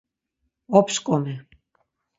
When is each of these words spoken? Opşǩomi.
Opşǩomi. 0.77 1.35